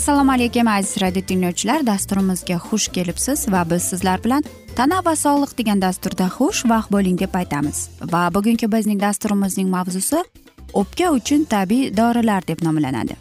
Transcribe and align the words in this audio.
assalomu 0.00 0.32
alaykum 0.32 0.68
aziz 0.68 1.02
radio 1.02 1.22
tinglovchilar. 1.22 1.82
Dasturimizga 1.86 2.56
xush 2.66 2.88
kelibsiz 2.94 3.44
va 3.52 3.64
biz 3.70 3.82
sizlar 3.90 4.22
bilan 4.24 4.44
tana 4.76 5.02
va 5.04 5.12
sog'liq 5.12 5.52
degan 5.58 5.82
dasturda 5.82 6.30
xush 6.36 6.64
vaqt 6.72 6.88
bo'ling 6.94 7.20
deb 7.20 7.36
aytamiz. 7.40 7.78
Va 8.12 8.22
bugungi 8.34 8.72
bizning 8.74 9.00
dasturimizning 9.06 9.68
mavzusi 9.76 10.24
o'pka 10.72 11.12
uchun 11.18 11.44
tabiiy 11.44 11.90
dorilar 11.96 12.46
deb 12.48 12.64
nomlanadi. 12.64 13.19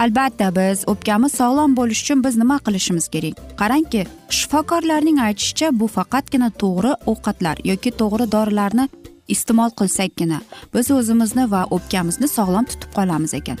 Albatta 0.00 0.48
biz 0.56 0.84
o'pkamiz 0.92 1.32
sog'lom 1.40 1.76
bo'lishi 1.76 2.02
uchun 2.04 2.24
biz 2.24 2.36
nima 2.42 2.56
qilishimiz 2.66 3.08
kerak? 3.14 3.34
Qarangki 3.60 4.06
shifokorlarning 4.38 5.18
aytishicha 5.26 5.68
bu 5.80 5.86
faqatgina 5.96 6.48
to'g'ri 6.62 6.92
ovqatlar 7.12 7.56
yoki 7.70 7.90
to'g'ri 8.00 8.26
dorilarni 8.34 8.86
iste'mol 9.34 9.70
qilsakkina 9.80 10.38
biz 10.74 10.90
o'zimizni 10.98 11.44
va 11.54 11.62
o'pkamizni 11.76 12.28
sog'lom 12.36 12.64
tutib 12.70 12.90
qolamiz 12.98 13.34
ekan. 13.40 13.58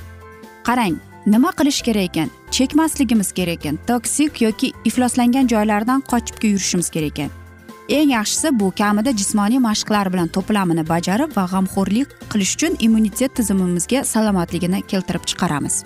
Qarang 0.68 0.96
nima 1.26 1.50
qilish 1.58 1.82
kerak 1.88 2.08
ekan? 2.10 2.32
Chekmasligimiz 2.56 3.32
kerak 3.38 3.60
ekan 3.60 3.76
toksik 3.90 4.42
yoki 4.46 4.72
ifloslangan 4.84 5.52
joylardan 5.52 6.00
qochib 6.10 6.50
yurishimiz 6.52 6.90
kerak 6.96 7.12
ekan. 7.12 7.30
Eng 7.98 8.10
yaxshisi 8.16 8.48
bu 8.60 8.72
kamida 8.80 9.10
jismoniy 9.20 9.60
mashqlar 9.68 10.12
bilan 10.12 10.28
to'plamini 10.34 10.88
bajarib 10.92 11.30
va 11.36 11.44
g'amxo'rlik 11.52 12.08
qilish 12.32 12.52
uchun 12.56 12.76
immunitet 12.86 13.34
tizimimizga 13.38 14.04
salomatligini 14.12 14.86
keltirib 14.90 15.24
chiqaramiz. 15.30 15.84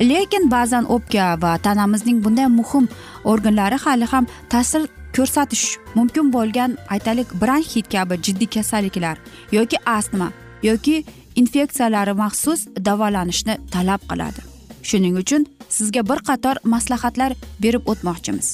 Lekin 0.00 0.50
ba'zan 0.50 0.84
o'pka 0.94 1.42
va 1.42 1.58
tanamizning 1.58 2.24
bunday 2.24 2.46
muhim 2.46 2.88
organlari 3.24 3.76
hali 3.84 4.04
ham 4.04 4.26
ta'sir 4.48 4.82
ko'rsatish 5.16 5.66
mumkin 5.94 6.32
bo'lgan 6.32 6.76
aytaylik 6.94 7.28
bronxit 7.42 7.86
kabi 7.94 8.14
jiddiy 8.24 8.50
kasalliklar 8.56 9.16
yoki 9.52 9.76
astma 9.86 10.28
yoki 10.62 11.04
infeksiyalari 11.36 12.12
maxsus 12.12 12.60
davolanishni 12.86 13.54
talab 13.70 14.00
qiladi. 14.10 14.40
Shuning 14.88 15.16
uchun 15.22 15.46
sizga 15.68 16.02
bir 16.10 16.18
qator 16.28 16.56
maslahatlar 16.74 17.32
berib 17.62 17.82
o'tmoqchimiz. 17.90 18.48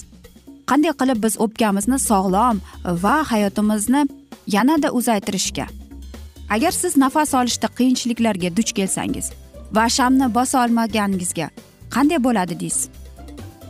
Qanday 0.70 0.92
qilib 1.00 1.18
biz 1.24 1.34
o'pkamizni 1.44 1.98
sog'lom 1.98 2.56
va 3.04 3.16
hayotimizni 3.32 4.02
yanada 4.46 4.88
uzaytirishga 4.98 5.66
agar 6.54 6.72
siz 6.82 6.96
nafas 6.96 7.34
olishda 7.34 7.68
qiyinchiliklarga 7.78 8.56
duch 8.56 8.72
kelsangiz 8.78 9.26
va 9.76 9.88
shamni 9.96 10.34
bosa 10.34 10.64
olmaganingizga 10.64 11.50
qanday 11.94 12.18
bo'ladi 12.26 12.60
deysiz? 12.60 12.88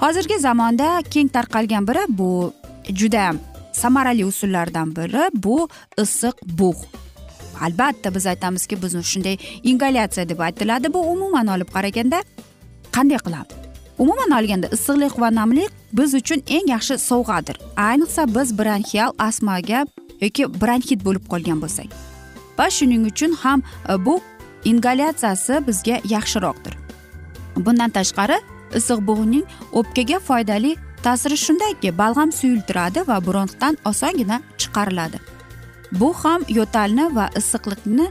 Hozirgi 0.02 0.38
zamonda 0.38 1.02
keng 1.10 1.28
tarqalgan 1.36 1.88
biri 1.88 2.04
bu 2.08 2.52
juda 3.00 3.32
samarali 3.72 4.24
usullardan 4.24 4.96
biri 4.96 5.28
bu 5.34 5.68
issiq 5.98 6.36
bug' 6.58 6.84
albatta 7.64 8.14
biz 8.14 8.26
aytamizki 8.26 8.82
bizni 8.82 9.04
shunday 9.04 9.36
ingalyatsiya 9.62 10.28
deb 10.28 10.38
aytiladi. 10.38 10.92
Bu 10.94 11.00
umuman 11.12 11.46
olib 11.46 11.68
qaraganda 11.76 12.22
qanday 12.92 13.18
qilamiz 13.26 13.60
umuman 14.00 14.30
olganda 14.38 14.66
issiqlik 14.76 15.20
va 15.20 15.28
namlik 15.34 15.70
biz 15.92 16.14
uchun 16.14 16.42
eng 16.56 16.68
yaxshi 16.74 16.94
sovg'adir. 17.10 17.56
Ayniqsa 17.76 18.22
biz 18.36 18.58
bronxial 18.58 19.10
astmaga 19.18 19.80
yoki 20.20 20.42
bronxit 20.62 21.04
bo'lib 21.04 21.24
qolgan 21.32 21.58
bo'lsak. 21.62 21.88
Va 22.58 22.66
shuning 22.76 23.04
uchun 23.10 23.32
ham 23.42 23.62
e, 23.88 24.04
bu 24.06 24.20
ingalyatsiyasi 24.64 25.66
bizga 25.66 26.00
yaxshiroqdir. 26.04 26.74
Bundan 27.56 27.90
tashqari 27.90 28.38
issiq 28.78 29.00
bug'ning 29.06 29.44
o'pkaga 29.72 30.18
foydali 30.28 30.76
ta'siri 31.02 31.36
shundaki 31.36 31.98
balg'am 31.98 32.32
suyultiradi 32.32 33.00
va 33.08 33.16
bronxdan 33.26 33.78
osongina 33.84 34.40
chiqariladi. 34.60 35.18
Bu 35.92 36.14
ham 36.22 36.44
yo'talni 36.48 37.14
va 37.16 37.26
issiqlikni 37.40 38.06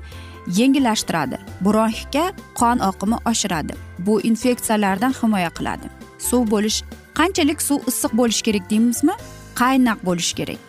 yengillashtiradi 0.60 1.38
bronxga 1.66 2.26
qon 2.60 2.78
oqimi 2.90 3.18
oshiradi 3.32 3.74
bu 4.06 4.22
infeksiyalardan 4.22 5.14
himoya 5.22 5.52
qiladi. 5.58 5.88
Suv 6.30 6.52
bo'lish 6.54 6.84
qanchalik 7.20 7.62
suv 7.62 7.80
issiq 7.92 8.12
bo'lishi 8.20 8.44
kerak 8.48 8.70
deymizmi? 8.72 9.16
Qaynoq 9.62 10.00
bo'lishi 10.08 10.36
kerak. 10.40 10.60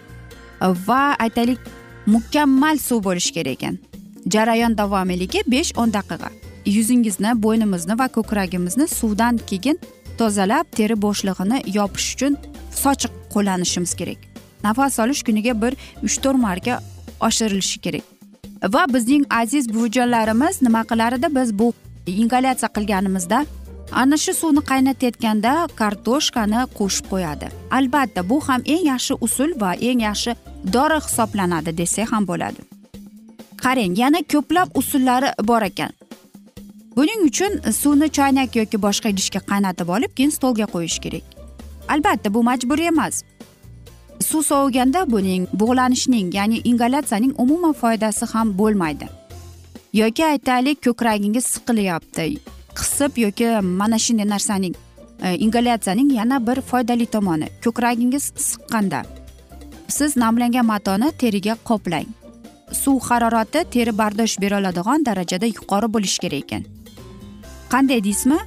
Va 0.88 1.02
aytaylik 1.24 1.60
mukammal 2.06 2.76
suv 2.88 3.04
bo'lishi 3.08 3.32
kerak 3.36 3.56
ekan. 3.56 3.78
Jarayon 4.26 4.76
davomiyligi 4.78 5.42
besh 5.47 5.72
o'n 5.76 5.92
daqiqa. 5.92 6.31
Yuzingizni 6.66 7.32
bo'ynimizni 7.42 7.98
va 7.98 8.08
ko'kragimizni 8.08 8.86
suvdan 8.88 9.38
keyin 9.50 9.78
tozalab 10.19 10.66
teri 10.76 10.97
bo'shlig'ini 11.04 11.62
yopish 11.76 12.08
uchun 12.14 12.36
sochiq 12.82 13.12
qo'llanishimiz 13.34 13.94
kerak. 14.00 14.19
Nafas 14.64 14.98
olish 15.03 15.22
kuniga 15.22 15.54
bir 15.62 15.72
uch 16.06 16.16
to'rt 16.22 16.38
marta 16.47 16.80
oshirilishi 17.20 17.80
kerak. 17.80 18.04
Va 18.75 18.84
bizning 18.94 19.25
aziz 19.30 19.75
buvijonlarimiz 19.75 20.62
nima 20.62 20.82
qilar 20.91 21.12
edi 21.19 21.28
biz 21.36 21.59
bu 21.59 21.72
ingalyatsiya 22.06 22.69
qilganimizda 22.76 23.38
ana 23.92 24.16
shu 24.16 24.32
suvni 24.41 24.62
qaynatayotganda 24.70 25.53
kartoshkani 25.80 26.60
qo'shib 26.78 27.06
qo'yadi. 27.12 27.47
Albatta 27.78 28.28
bu 28.30 28.41
ham 28.48 28.60
eng 28.74 28.84
yaxshi 28.92 29.15
usul 29.27 29.50
va 29.62 29.71
eng 29.89 30.00
yaxshi 30.09 30.36
dori 30.74 30.98
hisoblanadi 31.06 31.77
desak 31.80 32.12
ham 32.12 32.27
bo'ladi. 32.30 32.70
Qarang 33.65 33.98
yana 34.03 34.21
ko'plab 34.33 34.68
usullari 34.74 35.30
bor 35.48 35.62
ekan. 35.62 35.92
Buning 36.97 37.21
uchun 37.30 37.53
suvni 37.80 38.09
choynak 38.18 38.57
yoki 38.57 38.78
boshqa 38.86 39.09
idishga 39.15 39.41
qaynatib 39.51 39.89
olib 39.97 40.12
keyin 40.16 40.33
stolga 40.36 40.66
qo'yish 40.74 40.98
kerak. 41.04 41.24
Albatta 41.89 42.34
bu 42.34 42.42
majburiy 42.42 42.89
emas. 42.92 43.22
Suv 44.28 44.42
soviganda 44.42 45.10
buning 45.10 45.47
bug'lanishning 45.60 46.34
ya'ni 46.34 46.60
ingalyatsiyaning 46.71 47.34
umuman 47.39 47.72
foydasi 47.72 48.27
ham 48.33 48.59
bo'lmaydi. 48.59 49.07
Yoki 49.92 50.24
aytaylik 50.24 50.83
ko'kragingiz 50.86 51.45
siqilyapti 51.54 52.27
qisib 52.78 53.18
yoki 53.24 53.48
mana 53.80 53.98
shunday 53.98 54.28
narsaning 54.34 54.74
e, 55.22 55.36
ingalyatsiyaning 55.45 56.12
yana 56.12 56.47
bir 56.47 56.60
foydali 56.60 57.07
tomoni 57.07 57.48
ko'kragingiz 57.65 58.33
siqqanda. 58.48 59.03
Siz 59.89 60.16
namlangan 60.16 60.66
matoni 60.66 61.12
teriga 61.21 61.54
qoplang. 61.65 62.20
Suv 62.72 63.01
harorati 63.01 63.65
teri 63.71 63.99
bardosh 63.99 64.41
bera 64.41 64.59
oladigan 64.59 65.07
darajada 65.07 65.47
yuqori 65.47 65.89
bo'lishi 65.95 66.19
kerak 66.21 66.45
ekan. 66.45 66.65
Qanday 67.72 68.05
deysizmi? 68.05 68.39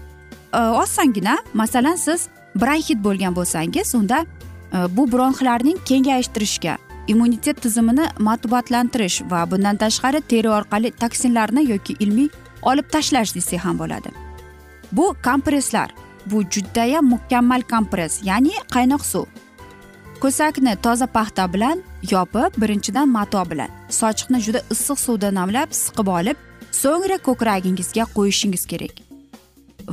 E, 0.53 0.57
Osongina 0.57 1.37
masalan 1.53 1.95
siz 1.95 2.27
bronxit 2.55 3.03
bo'lgan 3.03 3.35
bo'lsangiz 3.35 3.95
unda 3.95 4.25
e, 4.73 4.77
bu 4.97 5.11
bronxlarning 5.11 5.77
kengaytirishga 5.85 6.77
immunitet 7.07 7.61
tizimini 7.61 8.05
matbuatlantirish 8.19 9.21
va 9.31 9.51
bundan 9.51 9.75
tashqari 9.77 10.21
teri 10.21 10.49
orqali 10.49 10.91
toksinlarni 10.91 11.69
yoki 11.71 11.95
ilmiy 11.99 12.29
olib 12.61 12.87
tashlash 12.91 13.35
desak 13.35 13.59
ham 13.65 13.79
bo'ladi. 13.79 14.09
Bu 14.91 15.15
kompresslar 15.23 15.91
bu 16.25 16.43
judayam 16.43 17.05
mukammal 17.05 17.61
kompress 17.61 18.23
ya'ni 18.23 18.53
qaynoq 18.75 19.05
suv. 19.05 19.25
Ko'sakni 20.23 20.73
toza 20.85 21.07
paxta 21.17 21.53
bilan 21.53 21.77
yopib 22.11 22.51
birinchidan 22.61 23.09
mato 23.17 23.43
bilan 23.51 23.71
sochiqni 23.99 24.39
juda 24.45 24.59
issiq 24.73 24.99
suvda 25.05 25.29
namlab 25.39 25.69
siqib 25.83 26.07
olib 26.17 26.37
so'ngra 26.81 27.17
ko'kragingizga 27.27 28.03
qo'yishingiz 28.17 28.63
kerak. 28.71 28.95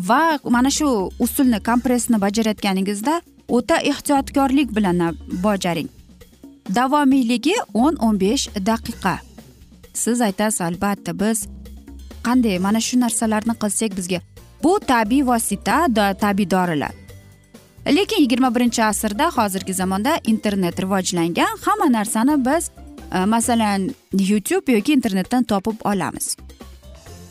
Va 0.09 0.23
mana 0.56 0.71
shu 0.79 0.88
usulni 1.25 1.59
kompressni 1.69 2.21
bajarayotganingizda 2.25 3.15
o'ta 3.56 3.77
ehtiyotkorlik 3.91 4.69
bilan 4.77 5.00
bajaring 5.47 5.88
davomiyligi 6.77 7.56
o'n 7.75 7.94
o'n 8.06 8.21
besh 8.25 8.44
daqiqa. 8.71 9.17
Siz 10.03 10.21
aytasiz 10.29 10.61
albatta 10.69 11.12
biz 11.23 11.38
qanday 12.27 12.59
mana 12.67 12.81
shu 12.87 13.00
narsalarni 13.05 13.55
qilsak 13.62 13.99
bizga 13.99 14.21
bu 14.62 14.73
tabiiy 14.93 15.27
vosita 15.31 15.77
tabiiy 16.25 16.50
dorilar. 16.56 17.00
Lekin 17.87 18.23
yigirma 18.23 18.55
birinchi 18.55 18.85
asrda 18.85 19.31
hozirgi 19.31 19.75
zamonda 19.75 20.21
internet 20.27 20.82
rivojlangan 20.82 21.56
hamma 21.67 21.93
narsani 21.93 22.44
biz 22.44 22.71
e, 23.15 23.25
masalan 23.25 23.91
youtube 24.12 24.73
yoki 24.73 24.93
internetdan 24.93 25.43
topib 25.44 25.81
olamiz. 25.85 26.37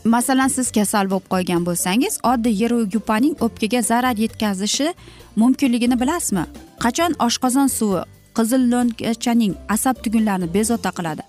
Masalan 0.03 0.47
siz 0.47 0.71
kasal 0.71 1.09
bo'lib 1.11 1.27
qolgan 1.29 1.65
bo'lsangiz 1.65 2.19
oddiy 2.23 2.61
yer 2.63 2.71
yupaning 2.93 3.35
o'pkaga 3.45 3.81
zarar 3.81 4.15
yetkazishi 4.17 4.93
mumkinligini 5.35 5.99
bilasizmi? 6.01 6.45
Qachon 6.83 7.13
oshqozon 7.25 7.67
suvi 7.67 8.01
qizil 8.37 8.61
lo'nkachaning 8.71 9.53
asab 9.75 9.95
tugunlarini 10.03 10.53
bezovta 10.53 10.91
qiladi? 10.97 11.23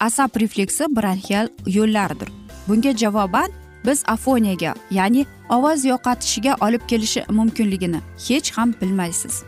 Asab 0.00 0.30
refleksi 0.42 0.84
bronxial 0.96 1.48
yo'llaridir. 1.66 2.28
Bunga 2.68 2.92
javoban 3.02 3.50
biz 3.86 4.02
afoniyaga 4.06 4.74
ya'ni 4.90 5.26
ovoz 5.50 5.84
yo'qotishiga 5.84 6.56
olib 6.66 6.86
kelishi 6.88 7.24
mumkinligini 7.28 8.00
hech 8.28 8.52
ham 8.56 8.74
bilmaysiz. 8.80 9.42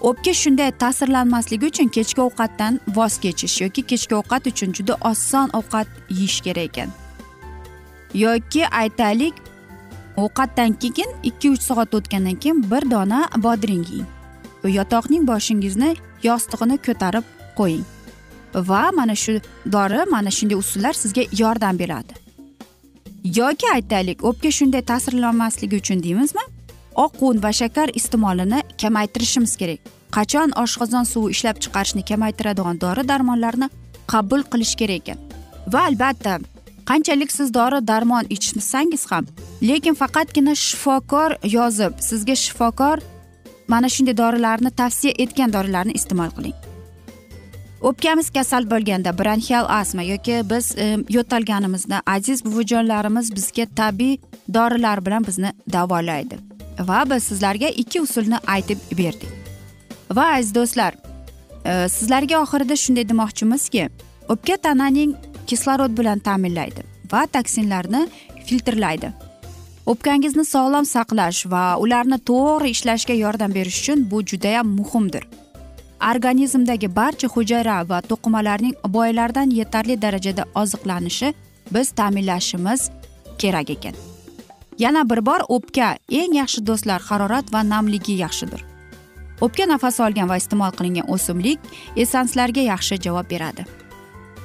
O'pka 0.00 0.32
shunday 0.34 0.70
ta'sirlanmasligi 0.82 1.66
uchun 1.66 1.88
kechki 1.88 2.20
ovqatdan 2.20 2.80
voz 2.96 3.18
kechish 3.18 3.60
yoki 3.60 3.82
kechki 3.82 4.14
ovqat 4.14 4.46
uchun 4.46 4.72
juda 4.72 4.94
oson 5.10 5.48
ovqat 5.58 5.86
yeyish 6.10 6.40
kerak 6.40 6.64
ekan. 6.64 6.90
Yoki 8.14 8.68
aytaylik 8.68 9.34
ovqatdan 10.16 10.72
keyin 10.72 11.10
ikki 11.22 11.50
uch 11.50 11.62
soat 11.62 11.94
o'tgandan 11.94 12.34
keyin 12.34 12.70
bir 12.70 12.90
dona 12.90 13.28
bodring 13.36 13.86
yeng. 13.92 14.06
Yotoqning 14.78 15.26
boshingizni 15.30 15.96
yostig'ini 16.22 16.76
ko'tarib 16.86 17.24
qo'ying. 17.58 17.84
Va 18.54 18.90
mana 18.92 19.14
shu 19.14 19.40
dori 19.72 20.10
mana 20.10 20.30
shunday 20.30 20.56
usullar 20.56 20.92
sizga 20.92 21.22
yordam 21.42 21.78
beradi. 21.78 22.25
Yoki 23.34 23.66
aytaylik 23.74 24.24
o'pka 24.24 24.50
shunday 24.50 24.82
ta'sirlanmasligi 24.90 25.76
uchun 25.76 26.02
deymizmi? 26.02 26.44
Oq 27.04 27.22
un 27.28 27.42
va 27.42 27.52
shakar 27.52 27.88
iste'molini 27.94 28.60
kamaytirishimiz 28.82 29.56
kerak. 29.60 29.80
Qachon 30.16 30.52
oshqozon 30.62 31.04
suvi 31.12 31.30
ishlab 31.34 31.56
chiqarishni 31.64 32.04
kamaytiradigan 32.10 32.80
dori 32.80 33.08
darmonlarni 33.08 33.68
qabul 34.12 34.42
qilish 34.52 34.74
kerak 34.80 35.02
ekan? 35.02 35.18
Va 35.72 35.80
albatta 35.88 36.38
qanchalik 36.90 37.32
siz 37.38 37.54
dori 37.58 37.80
darmon 37.90 38.24
ichsangiz 38.36 39.06
ham 39.10 39.24
lekin 39.68 39.94
faqatgina 40.02 40.54
shifokor 40.66 41.30
yozib 41.56 41.92
sizga 42.08 42.36
shifokor 42.44 42.98
mana 43.68 43.88
shunday 43.94 44.16
dorilarni 44.22 44.70
tavsiya 44.70 45.12
etgan 45.24 45.52
dorilarni 45.52 45.92
iste'mol 45.98 46.30
qiling. 46.36 46.56
O'pkamiz 47.80 48.30
kasal 48.30 48.64
bo'lganda 48.70 49.12
bronxial 49.18 49.66
astma 49.68 50.02
yoki 50.02 50.42
biz 50.50 50.74
e, 50.78 50.96
yo'talganimizda 51.08 52.02
aziz 52.06 52.44
buvijonlarimiz 52.44 53.34
bizga 53.36 53.66
tabiiy 53.76 54.18
dorilar 54.54 55.06
bilan 55.06 55.26
bizni 55.26 55.52
davolaydi. 55.72 56.38
Va 56.80 57.04
biz 57.10 57.22
sizlarga 57.22 57.68
ikki 57.68 58.00
usulni 58.00 58.38
aytib 58.46 58.78
berdik. 58.98 59.28
Va 60.12 60.24
aziz 60.36 60.54
do'stlar 60.54 60.94
e, 61.64 61.88
sizlarga 61.88 62.40
oxirida 62.40 62.76
shunday 62.76 63.08
demoqchimizki 63.08 63.88
o'pka 64.28 64.56
tananing 64.56 65.14
kislorod 65.46 65.98
bilan 65.98 66.18
ta'minlaydi 66.18 66.82
va 67.12 67.26
toksinlarni 67.26 68.08
filtrlaydi. 68.46 69.12
O'pkangizni 69.86 70.44
sog'lom 70.44 70.84
saqlash 70.84 71.46
va 71.50 71.76
ularni 71.78 72.18
to'g'ri 72.30 72.70
ishlashga 72.74 73.14
yordam 73.14 73.54
berish 73.54 73.80
uchun 73.82 74.10
bu 74.10 74.22
judayam 74.22 74.68
muhimdir. 74.78 75.26
Organizmdagi 76.00 76.96
barcha 76.96 77.28
hujayra 77.28 77.88
va 77.88 78.00
to'qimalarning 78.00 78.74
boylardan 78.88 79.50
yetarli 79.50 80.02
darajada 80.02 80.44
oziqlanishi 80.54 81.34
biz 81.74 81.90
ta'minlashimiz 81.90 82.90
kerak 83.38 83.70
ekan. 83.70 83.94
Yana 84.78 85.10
bir 85.10 85.26
bor 85.26 85.40
o'pka 85.48 85.96
eng 86.10 86.34
yaxshi 86.34 86.66
do'stlar 86.66 87.00
harorat 87.00 87.52
va 87.52 87.60
namligi 87.68 88.12
yaxshidir. 88.12 88.64
O'pka 89.40 89.64
nafas 89.64 90.00
olgan 90.00 90.28
va 90.28 90.36
iste'mol 90.36 90.72
qilingan 90.78 91.10
o'simlik 91.14 91.58
esanslarga 91.96 92.60
yaxshi 92.60 93.00
javob 93.06 93.30
beradi. 93.30 93.64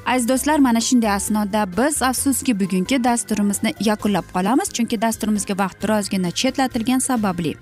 Aziz 0.06 0.28
do'stlar 0.30 0.60
mana 0.60 0.82
shunday 0.82 1.12
asnoda 1.12 1.66
biz 1.78 2.02
afsuski 2.02 2.60
bugungi 2.60 3.04
dasturimizni 3.04 3.74
yakunlab 3.80 4.26
qolamiz 4.34 4.70
chunki 4.76 5.02
dasturimizga 5.02 5.58
vaqt 5.58 5.84
birozgina 5.84 6.32
chetlatilgani 6.32 7.02
sababli. 7.02 7.56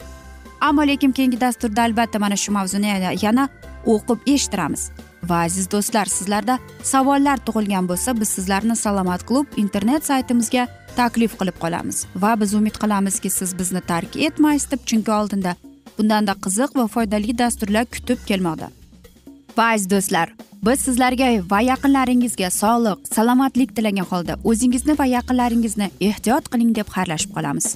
Ammo 0.62 0.88
lekin 0.88 1.12
keyingi 1.12 1.42
dasturda 1.42 1.82
albatta 1.84 2.20
mana 2.20 2.36
shu 2.36 2.52
mavzuni 2.52 2.88
yana 3.22 3.50
o'qib 3.94 4.26
eshittiramiz. 4.34 4.90
Va 5.30 5.44
aziz 5.48 5.68
do'stlar 5.72 6.08
sizlarda 6.18 6.56
savollar 6.92 7.38
tug'ilgan 7.48 7.88
bo'lsa 7.92 8.16
biz 8.22 8.30
sizlarni 8.38 8.76
salomat 8.76 9.26
klub 9.30 9.58
internet 9.64 10.06
saytimizga 10.12 10.68
taklif 10.96 11.38
qilib 11.40 11.58
qolamiz. 11.64 12.06
Va 12.24 12.34
biz 12.42 12.54
umid 12.60 12.78
qilamizki 12.82 13.30
siz 13.40 13.56
bizni 13.60 13.82
tark 13.92 14.16
etmaysiz 14.28 14.72
deb 14.72 14.86
chunki 14.90 15.12
oldinda 15.20 15.56
bundanda 15.98 16.36
qiziq 16.46 16.78
va 16.80 16.88
foydali 16.96 17.38
dasturlar 17.38 17.86
kutib 17.96 18.20
kelmoqda. 18.30 18.70
Va 19.58 19.74
aziz 19.74 19.90
do'stlar 19.94 20.36
biz 20.66 20.80
sizlarga 20.88 21.30
va 21.52 21.62
yaqinlaringizga 21.72 22.50
sog'lik 22.62 23.08
salomatlik 23.16 23.76
tilagan 23.76 24.10
holda 24.12 24.40
o'zingizni 24.52 25.00
va 25.00 25.08
yaqinlaringizni 25.18 25.88
ehtiyot 26.10 26.52
qiling 26.54 26.76
deb 26.82 26.92
xayrlashib 26.96 27.32
qolamiz. 27.38 27.76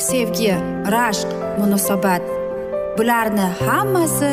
sevgi 0.00 0.52
rashq 0.94 1.28
munosabat. 1.58 2.22
Bularni 2.98 3.46
hammasi 3.60 4.30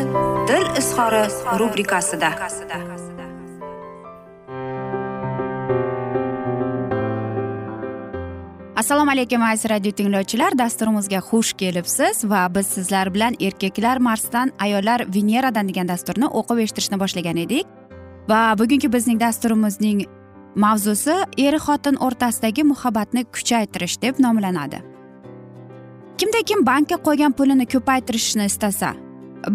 dil 0.48 0.68
izhori 0.80 1.24
rubrikasida. 1.60 2.30
Assalomu 8.76 9.12
alaykum 9.12 9.42
aziz 9.42 9.70
radio 9.70 9.92
tinglovchilar. 9.92 10.58
Dasturimizga 10.58 11.20
xush 11.30 11.54
kelibsiz 11.54 12.24
va 12.24 12.48
biz 12.56 12.68
sizlar 12.68 13.14
bilan 13.14 13.36
erkaklar 13.40 13.98
marsdan 13.98 14.52
ayollar 14.60 15.06
veneradan 15.16 15.68
degan 15.68 15.88
dasturni 15.88 16.26
o'qib 16.26 16.60
eshittirishni 16.64 17.00
boshlagan 17.00 17.38
edik. 17.38 17.66
Va 18.30 18.56
bugungi 18.60 18.94
bizning 18.94 19.20
dasturimizning 19.20 20.06
mavzusi 20.56 21.16
er 21.38 21.58
xotin 21.66 21.98
o'rtasidagi 22.06 22.64
muhabbatni 22.64 23.26
kuchaytirish 23.26 24.02
deb 24.02 24.20
nomlanadi. 24.20 24.97
Kimda 26.18 26.42
kim 26.46 26.66
bankka 26.66 26.96
qo'ygan 27.08 27.32
pulini 27.32 27.66
ko'paytirishni 27.74 28.46
istasa 28.52 28.94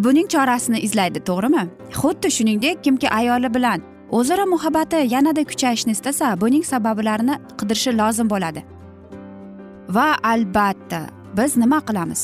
buning 0.04 0.28
chorasini 0.34 0.78
izlaydi 0.86 1.20
to'g'rimi? 1.28 1.62
Xuddi 2.00 2.28
shuningdek 2.36 2.84
kimki 2.84 3.08
ayoli 3.10 3.54
bilan 3.54 3.82
o'zaro 4.18 4.46
muhabbati 4.54 5.00
yanada 5.14 5.44
kuchayishni 5.50 5.92
istasa 5.96 6.40
buning 6.40 6.64
sabablarini 6.72 7.34
qidirishi 7.58 7.90
lozim 8.00 8.30
bo'ladi. 8.30 8.62
Va 9.96 10.08
albatta 10.32 11.00
biz 11.36 11.56
nima 11.56 11.80
qilamiz? 11.88 12.22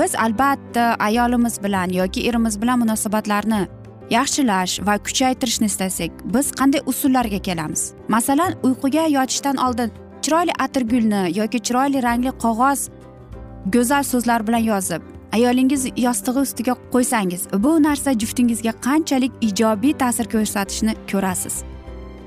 Biz 0.00 0.14
albatta 0.24 0.84
ayolimiz 1.08 1.62
bilan 1.64 1.88
yoki 2.00 2.28
erimiz 2.28 2.62
bilan 2.62 2.78
munosabatlarni 2.84 3.62
yaxshilash 4.10 4.74
va 4.86 4.94
kuchaytirishni 5.06 5.66
istasak 5.72 6.10
biz 6.34 6.46
qanday 6.58 6.80
usullarga 6.86 7.38
kelamiz? 7.48 7.82
Masalan 8.08 8.52
uyquga 8.66 9.06
yotishdan 9.18 9.56
oldin 9.56 9.90
chiroyli 10.24 10.52
atirgulni 10.64 11.22
yoki 11.38 11.58
chiroyli 11.66 12.02
rangli 12.02 12.32
qog'oz 12.44 12.80
go'zal 13.66 14.02
so'zlar 14.02 14.46
bilan 14.46 14.58
yozib 14.58 15.02
ayolingiz 15.32 15.86
yostig'i 15.96 16.38
ustiga 16.38 16.74
qo'ysangiz 16.92 17.42
bu 17.64 17.82
narsa 17.82 18.12
juftingizga 18.12 18.72
qanchalik 18.86 19.32
ijobiy 19.40 19.92
ta'sir 19.92 20.26
ko'rsatishini 20.34 20.94
ko'rasiz. 21.12 21.54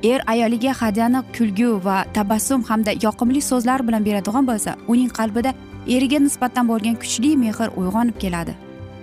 Er 0.04 0.22
ayoliga 0.28 0.74
hadyani 0.82 1.22
kulgu 1.38 1.86
va 1.86 2.06
tabassum 2.14 2.64
hamda 2.64 2.92
yoqimli 3.06 3.42
so'zlar 3.42 3.88
bilan 3.88 4.06
beradigan 4.06 4.48
bo'lsa 4.48 4.76
uning 4.88 5.10
qalbida 5.18 5.52
eriga 5.88 6.20
nisbatan 6.20 6.68
bo'lgan 6.68 6.96
kuchli 7.04 7.38
mehr 7.38 7.70
uyg'onib 7.80 8.18
keladi. 8.24 8.54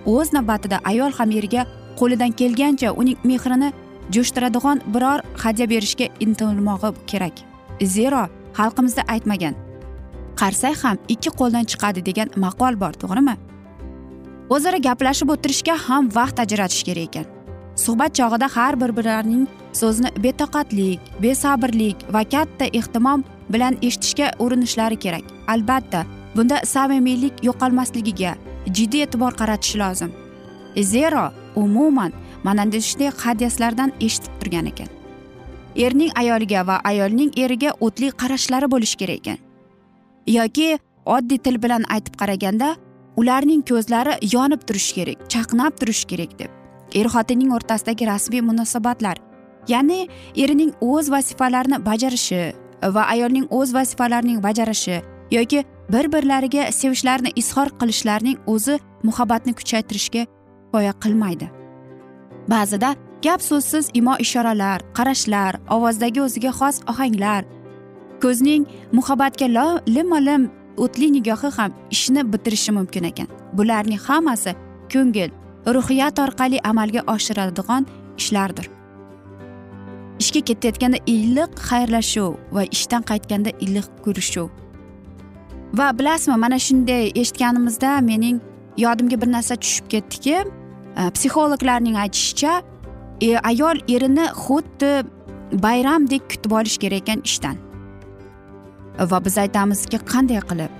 O'z 0.05 0.33
navbatida 0.33 0.77
ayol 0.83 1.11
ham 1.17 1.31
eriga 1.31 1.65
qo'lidan 1.99 2.31
kelgancha 2.39 2.91
uning 2.91 3.17
mehrini 3.23 3.69
jo'shtiradigan 4.15 4.81
biror 4.93 5.19
hadya 5.43 5.69
berishga 5.69 6.07
intilmog'i 6.19 6.89
kerak. 7.11 7.35
Zero 7.95 8.23
xalqimizda 8.57 9.03
aytmagan 9.13 9.53
qarsak 10.41 10.77
ham 10.83 10.97
ikki 11.13 11.29
qo'ldan 11.39 11.65
chiqadi 11.71 12.05
degan 12.09 12.29
maqol 12.45 12.79
bor 12.83 12.93
to'g'rimi? 13.01 13.35
O'zaro 14.55 14.79
gaplashib 14.87 15.29
o'tirishga 15.35 15.75
ham 15.87 16.09
vaqt 16.17 16.37
ajratish 16.45 16.83
kerak 16.87 17.07
ekan. 17.09 17.25
Suhbat 17.83 18.11
chog'ida 18.19 18.47
har 18.55 18.73
bir 18.81 18.91
birlarining 18.97 19.45
so'zini 19.81 20.09
betoqatlik 20.23 20.99
besabrlik 21.23 21.97
va 22.13 22.23
katta 22.33 22.65
ehtimom 22.79 23.23
bilan 23.53 23.77
eshitishga 23.81 24.27
urinishlari 24.39 24.97
kerak. 25.05 25.23
Albatta 25.53 26.05
bunda 26.35 26.57
samimiylik 26.73 27.33
yo'qolmasligiga 27.47 28.35
jiddiy 28.75 29.03
e'tibor 29.05 29.33
qaratish 29.41 29.75
lozim. 29.81 30.11
Zero 30.91 31.25
umuman 31.55 32.11
mana 32.43 32.65
shunday 32.89 33.11
hadyaslardan 33.23 33.91
eshitib 33.99 34.33
turgan 34.39 34.65
ekan. 34.65 34.87
Erning 35.75 36.11
ayoliga 36.15 36.67
va 36.67 36.75
ayolning 36.83 37.31
eriga 37.37 37.71
o'tli 37.79 38.11
qarashlari 38.21 38.67
bo'lishi 38.73 38.97
kerak 38.97 39.19
ekan. 39.19 39.37
Yoki 40.27 40.77
oddiy 41.05 41.39
til 41.43 41.59
bilan 41.63 41.85
aytib 41.89 42.15
qaraganda 42.19 42.75
ularning 43.17 43.61
ko'zlari 43.69 44.17
yonib 44.33 44.61
turishi 44.67 44.93
kerak 44.97 45.29
chaqnab 45.29 45.77
turishi 45.79 46.07
kerak 46.07 46.37
deb. 46.39 46.51
Er 46.93 47.07
xotinning 47.13 47.51
o'rtasidagi 47.55 48.07
rasmiy 48.07 48.41
munosabatlar 48.41 49.17
ya'ni 49.67 50.07
erining 50.35 50.71
o'z 50.81 51.09
vazifalarini 51.11 51.79
bajarishi 51.85 52.43
va 52.95 53.03
ayolning 53.13 53.47
o'z 53.49 53.73
vazifalarining 53.73 54.43
bajarishi 54.43 55.01
yoki 55.31 55.65
bir 55.93 56.11
birlariga 56.13 56.71
sevishlarini 56.71 57.31
izhor 57.35 57.67
qilishlarining 57.79 58.37
o'zi 58.53 58.79
muhabbatni 59.03 59.53
kuchaytirishga 59.59 60.23
kifoya 60.25 60.93
qilmaydi. 61.03 61.47
Ba'zida 62.47 62.95
gap 63.23 63.41
so'zsiz 63.41 63.89
imo 63.93 64.15
ishoralar 64.19 64.79
qarashlar 64.97 65.59
ovozdagi 65.75 66.21
o'ziga 66.21 66.51
xos 66.59 66.81
ohanglar 66.91 67.43
ko'zning 68.23 68.63
muhabbatga 68.97 69.47
limma 69.95 70.19
lim 70.27 70.43
o'tli 70.83 71.07
nigohi 71.15 71.49
ham 71.57 71.71
ishni 71.95 72.21
bitirishi 72.33 72.71
mumkin 72.77 73.03
ekan. 73.11 73.27
Bularning 73.57 74.01
hammasi 74.07 74.51
ko'ngil 74.93 75.29
ruhiyat 75.75 76.19
orqali 76.19 76.57
amalga 76.71 77.01
oshiradigan 77.13 77.85
ishlardir. 78.17 78.65
Ishga 80.19 80.41
ketayotganda 80.49 80.97
iliq 81.13 81.51
xayrlashuv 81.69 82.31
va 82.55 82.63
ishdan 82.75 83.01
qaytganda 83.09 83.51
iliq 83.65 83.87
ko'rishuv. 84.05 84.47
Va 85.77 85.87
bilasizmi 85.99 86.37
mana 86.45 86.59
shunday 86.67 87.11
eshitganimizda 87.21 88.01
mening 88.09 88.37
yodimga 88.77 89.21
bir 89.21 89.29
narsa 89.35 89.55
tushib 89.55 89.85
ketdiki 89.93 90.37
e, 90.99 91.01
psixologlarning 91.15 91.97
aytishicha 92.03 92.61
e, 93.21 93.37
ayol 93.37 93.77
erini 93.95 94.25
xuddi 94.45 94.91
bayramdek 95.65 96.29
kutib 96.31 96.51
olish 96.59 96.77
kerak 96.83 97.01
ekan 97.01 97.21
ishdan. 97.29 97.57
Va 98.99 99.25
biz 99.25 99.37
aytamizki 99.37 99.97
qanday 100.11 100.41
qilib? 100.49 100.71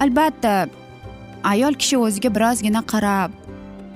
Albatta 0.00 0.68
ayol 1.52 1.74
kishi 1.80 1.96
o'ziga 2.06 2.30
birozgina 2.36 2.82
qarab 2.92 3.30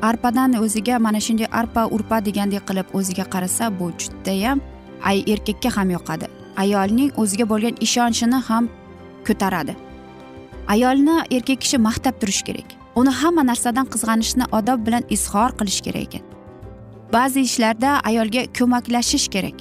arpadan 0.03 0.57
o'ziga 0.65 0.99
mana 0.99 1.21
shunday 1.27 1.49
arpa 1.61 1.87
urpa 1.97 2.21
degandek 2.25 2.65
qilib 2.69 2.87
o'ziga 2.99 3.25
qarasa 3.35 3.71
bu 3.79 3.93
judayam 4.03 4.61
ay 5.03 5.25
erkakka 5.33 5.77
ham 5.77 5.91
yoqadi. 5.97 6.27
Ayolning 6.57 7.11
o'ziga 7.23 7.45
bo'lgan 7.53 7.75
ishonchini 7.87 8.39
ham 8.49 8.69
ko'taradi. 9.27 9.75
Ayolni 10.69 11.17
erkak 11.37 11.61
kishi 11.65 11.79
maqtab 11.89 12.15
turish 12.21 12.43
kerak. 12.49 12.69
Uni 13.01 13.13
hamma 13.21 13.43
narsadan 13.51 13.87
qizg'anishni 13.93 14.45
odob 14.59 14.87
bilan 14.87 15.05
izhor 15.17 15.51
qilish 15.59 15.81
kerak 15.87 16.03
ekan. 16.09 16.23
Ba'zi 17.15 17.41
ishlarda 17.49 17.91
ayolga 18.11 18.43
ko'maklashish 18.59 19.27
kerak. 19.35 19.59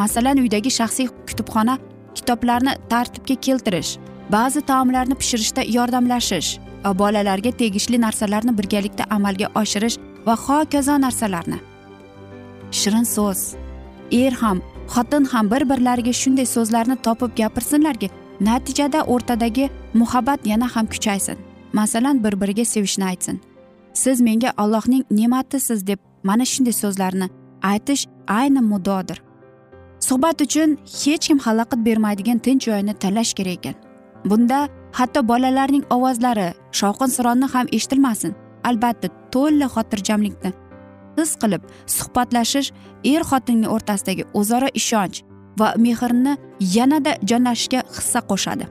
Masalan 0.00 0.36
uydagi 0.42 0.70
shaxsiy 0.78 1.08
kutubxona 1.28 1.78
kitoblarni 2.20 2.76
tartibga 2.92 3.36
keltirish 3.46 3.96
ba'zi 4.32 4.60
taomlarni 4.70 5.14
pishirishda 5.20 5.62
yordamlashish 5.76 6.50
bolalarga 7.00 7.50
tegishli 7.60 8.00
narsalarni 8.06 8.58
birgalikda 8.58 9.04
amalga 9.16 9.48
oshirish 9.60 9.98
va 10.26 10.34
hokazo 10.46 11.00
narsalarni. 11.00 11.58
Shirin 12.70 13.06
so'z 13.14 13.40
er 14.12 14.32
ham 14.42 14.62
xotin 14.94 15.24
ham 15.32 15.50
bir 15.50 15.62
birlariga 15.70 16.12
shunday 16.22 16.46
so'zlarni 16.56 16.96
topib 17.06 17.36
gapirsinlarki 17.40 18.10
natijada 18.40 19.00
o'rtadagi 19.14 19.70
muhabbat 19.94 20.46
yana 20.46 20.68
ham 20.74 20.86
kuchaysin. 20.86 21.38
Masalan 21.72 22.24
bir 22.24 22.40
biriga 22.40 22.64
sevishni 22.64 23.04
aytsin. 23.04 23.40
Siz 23.94 24.20
menga 24.20 24.52
allohning 24.56 25.04
ne'matisiz 25.10 25.86
deb 25.86 25.98
mana 26.22 26.44
shunday 26.44 26.72
so'zlarni 26.72 27.28
aytish 27.62 28.06
ayni 28.28 28.60
muddodir 28.60 29.29
suhbat 30.08 30.40
uchun 30.46 30.70
hech 31.00 31.26
kim 31.28 31.38
xalaqit 31.46 31.80
bermaydigan 31.88 32.38
tinch 32.44 32.64
joyni 32.66 32.94
tanlash 33.02 33.32
kerak 33.38 33.58
ekan. 33.58 33.74
Bunda 34.30 34.58
hatto 34.98 35.20
bolalarning 35.30 35.84
ovozlari 35.96 36.48
shovqin 36.78 37.10
suronni 37.16 37.46
ham 37.54 37.66
eshitilmasin. 37.76 38.32
Albatta 38.68 39.08
to'la 39.32 39.66
xotirjamlikni 39.74 40.50
his 41.20 41.36
qilib 41.42 41.62
suhbatlashish 41.96 42.70
er 43.12 43.22
xotinning 43.30 43.70
o'rtasidagi 43.74 44.24
o'zaro 44.40 44.68
ishonch 44.80 45.22
va 45.60 45.68
mehrni 45.86 46.34
yanada 46.76 47.12
jonlashishga 47.30 47.80
hissa 47.96 48.20
qo'shadi. 48.30 48.66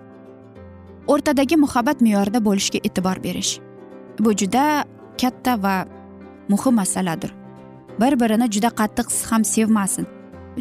O'rtadagi 1.14 1.56
muhabbat 1.66 1.98
me'yorida 2.06 2.40
bo'lishga 2.48 2.80
e'tibor 2.88 3.18
berish. 3.26 3.52
Bu 4.24 4.32
juda 4.40 4.64
katta 5.22 5.54
va 5.66 5.76
muhim 6.52 6.76
masaladir. 6.82 7.32
Bir 8.02 8.14
birini 8.22 8.48
juda 8.56 8.70
qattiq 8.80 9.08
ham 9.30 9.44
sevmasin. 9.56 10.06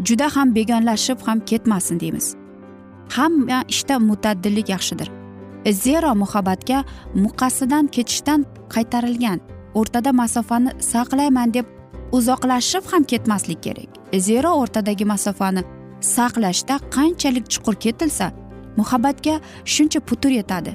Juda 0.05 0.37
ham 0.37 0.55
begonlashib 0.55 1.19
ham 1.27 1.41
ketmasin 1.41 2.01
deymiz. 2.01 2.37
Hamma 3.09 3.65
ishda 3.69 3.99
mutaddillik 3.99 4.69
yaxshidir. 4.69 5.09
Zero 5.71 6.15
muhabbatga 6.15 6.85
muqasidan 7.15 7.87
ketishdan 7.87 8.47
qaytarilgan 8.75 9.41
o'rtada 9.75 10.13
masofani 10.13 10.71
saqlayman 10.93 11.55
deb 11.55 11.67
uzoqlashib 12.13 12.85
ham 12.93 13.03
ketmaslik 13.05 13.63
kerak. 13.63 13.89
Zero 14.27 14.51
o'rtadagi 14.61 15.05
masofani 15.05 15.63
saqlashda 16.01 16.75
qanchalik 16.97 17.47
chuqur 17.53 17.75
ketilsa 17.75 18.33
muhabbatga 18.77 19.41
shuncha 19.65 20.01
putur 20.01 20.31
yetadi. 20.31 20.73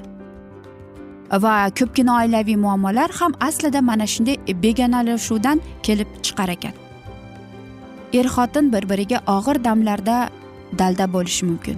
Va 1.44 1.56
ko'pgina 1.80 2.14
oilaviy 2.22 2.58
muammolar 2.66 3.10
ham 3.20 3.34
aslida 3.48 3.82
mana 3.82 4.08
shunday 4.14 4.38
begonalashuvdan 4.64 5.62
kelib 5.84 6.10
chiqar 6.26 6.50
ekan. 6.50 6.83
Er 8.14 8.28
xotin 8.36 8.72
bir 8.74 8.84
biriga 8.90 9.20
og'ir 9.28 9.64
damlarda 9.64 10.30
dalda 10.80 11.06
bo'lishi 11.14 11.46
mumkin. 11.46 11.78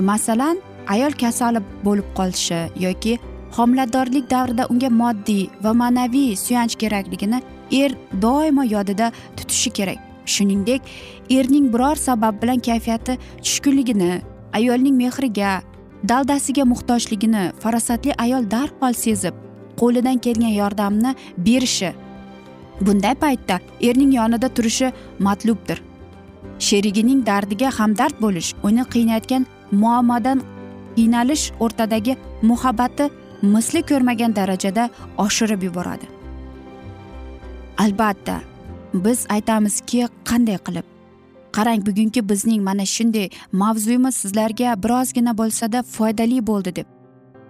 Masalan 0.00 0.56
ayol 0.94 1.12
kasali 1.22 1.60
bo'lib 1.84 2.08
qolishi 2.18 2.60
yoki 2.86 3.18
homiladorlik 3.56 4.30
davrida 4.30 4.66
unga 4.72 4.90
moddiy 5.02 5.48
va 5.64 5.72
ma'naviy 5.80 6.36
suyanch 6.36 6.74
kerakligini 6.82 7.42
er 7.82 7.90
doimo 8.22 8.64
yodida 8.74 9.12
tutishi 9.36 9.70
kerak. 9.70 9.98
Shuningdek 10.26 10.82
erning 11.30 11.66
biror 11.72 11.96
sabab 11.96 12.42
bilan 12.42 12.58
kayfiyati 12.58 13.18
tushkunligini 13.44 14.22
ayolning 14.52 14.96
mehriga 14.96 15.62
daldasiga 16.08 16.64
muhtojligini 16.64 17.44
farosatli 17.62 18.12
ayol 18.24 18.50
darhol 18.50 18.94
sezib 19.04 19.34
qo'lidan 19.80 20.18
kelgan 20.24 20.54
yordamni 20.60 21.14
berishi 21.46 21.90
bunday 22.80 23.14
paytda 23.14 23.60
erning 23.80 24.14
yonida 24.14 24.48
turishi 24.48 24.92
matlubdir. 25.18 25.82
Sherigining 26.58 27.26
dardiga 27.26 27.70
hamdard 27.78 28.20
bo'lish 28.20 28.54
uni 28.62 28.84
qiynayotgan 28.94 29.46
muammodan 29.72 30.42
qiynalish 30.96 31.44
o'rtadagi 31.60 32.16
muhabbati 32.42 33.10
misli 33.42 33.82
ko'rmagan 33.82 34.36
darajada 34.36 34.90
oshirib 35.18 35.62
yuboradi. 35.62 36.06
Albatta 37.78 38.40
biz 38.94 39.26
aytamizki 39.28 40.08
qanday 40.24 40.58
qilib? 40.66 40.86
Qarang 41.56 41.86
bugungi 41.86 42.28
bizning 42.28 42.62
mana 42.62 42.86
shunday 42.86 43.28
mavzuyimiz 43.52 44.14
sizlarga 44.22 44.82
birozgina 44.82 45.32
bo'lsada 45.40 45.82
foydali 45.82 46.46
bo'ldi 46.46 46.76
deb. 46.76 46.86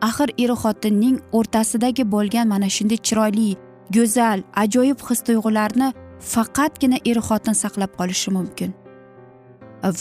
Axir 0.09 0.29
er 0.39 0.51
xotinning 0.63 1.17
o'rtasidagi 1.33 2.05
bo'lgan 2.15 2.49
mana 2.49 2.69
shunday 2.77 2.99
chiroyli 3.07 3.57
go'zal 3.91 4.43
ajoyib 4.63 4.99
his 5.09 5.21
tuyg'ularni 5.27 5.93
faqatgina 6.33 6.99
er 7.11 7.19
xotin 7.29 7.55
saqlab 7.63 7.93
qolishi 7.99 8.31
mumkin. 8.31 8.75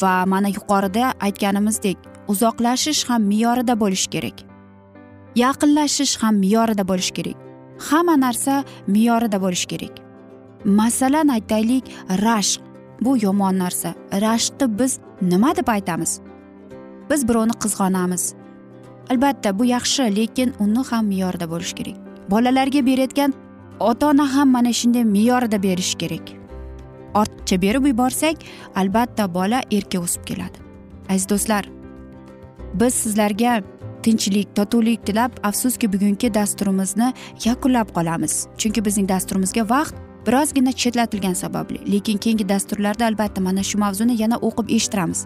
Va 0.01 0.25
mana 0.25 0.49
yuqorida 0.57 1.13
aytganimizdek 1.25 1.97
uzoqlashish 2.31 3.03
ham 3.09 3.21
me'yorida 3.31 3.75
bo'lishi 3.83 4.09
kerak. 4.13 4.37
Yaqinlashish 5.35 6.13
ham 6.21 6.35
me'yorida 6.43 6.83
bo'lishi 6.91 7.13
kerak. 7.17 7.37
Hamma 7.87 8.15
narsa 8.25 8.63
me'yorida 8.87 9.37
bo'lishi 9.43 9.67
kerak. 9.71 9.93
Masalan 10.65 11.27
aytaylik 11.27 11.85
rashq. 12.25 12.61
Bu 13.01 13.17
yomon 13.25 13.57
narsa. 13.59 13.89
Rashqni 14.25 14.79
biz 14.79 14.99
nima 15.21 15.55
deb 15.55 15.67
aytamiz? 15.67 16.21
Biz 17.09 17.27
birovni 17.27 17.55
qizg'onamiz. 17.63 18.23
Albatta 19.11 19.59
bu 19.59 19.65
yaxshi 19.65 20.03
lekin 20.17 20.53
uni 20.59 20.83
ham 20.89 21.05
me'yorida 21.11 21.49
bo'lishi 21.51 21.75
kerak. 21.79 21.97
Bolalarga 22.31 22.85
berayotgan 22.85 23.33
ota 23.79 24.07
ona 24.07 24.35
ham 24.35 24.49
mana 24.51 24.73
shunday 24.73 25.03
me'yorida 25.03 25.63
berishi 25.63 25.97
kerak. 25.97 26.25
Ortiqcha 27.13 27.61
berib 27.61 27.85
yuborsak 27.85 28.37
albatta 28.75 29.33
bola 29.33 29.61
erka 29.71 29.99
o'sib 29.99 30.23
keladi. 30.25 30.57
Aziz 31.09 31.29
do'stlar 31.29 31.65
biz 32.73 32.93
sizlarga 32.93 33.61
tinchlik 34.03 34.55
totuvlik 34.55 35.05
tilab 35.05 35.31
afsuski 35.43 35.93
bugungi 35.93 36.33
dasturimizni 36.33 37.13
yakunlab 37.45 37.89
qolamiz. 37.95 38.47
Chunki 38.57 38.85
bizning 38.85 39.09
dasturimizga 39.09 39.69
vaqt 39.69 39.95
birozgina 40.27 40.71
chetlatilgani 40.71 41.35
sababli 41.35 41.79
lekin 41.93 42.17
keyingi 42.17 42.49
dasturlarda 42.49 43.05
albatta 43.05 43.41
mana 43.41 43.63
shu 43.63 43.77
mavzuni 43.77 44.21
yana 44.21 44.37
o'qib 44.37 44.69
eshittiramiz. 44.69 45.25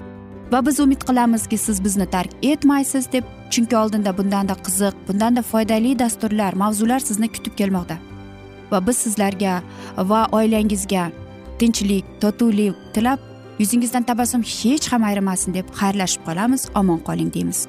Va 0.52 0.66
biz 0.66 0.80
umid 0.80 1.02
qilamizki 1.08 1.58
siz 1.58 1.84
bizni 1.84 2.06
tark 2.10 2.32
etmaysiz 2.42 3.12
deb 3.12 3.24
chunki 3.50 3.78
oldinda 3.78 4.18
bundanda 4.18 4.54
qiziq 4.66 4.94
bundanda 5.08 5.42
foydali 5.42 6.00
dasturlar 6.00 6.54
mavzular 6.54 7.00
sizni 7.00 7.28
kutib 7.28 7.56
kelmoqda. 7.56 7.98
Va 8.72 8.82
biz 8.88 8.98
sizlarga 9.06 9.62
va 10.12 10.22
oilangizga 10.32 11.10
tinchlik 11.60 12.06
totuvlik 12.22 12.76
tilab 12.94 13.20
yuzingizdan 13.60 14.04
tabassum 14.04 14.44
hech 14.44 14.92
ham 14.92 15.04
ayrimasin 15.10 15.54
deb 15.54 15.66
xayrlashib 15.80 16.22
qolamiz. 16.28 16.70
Omon 16.76 17.00
qoling 17.08 17.34
deymiz. 17.34 17.68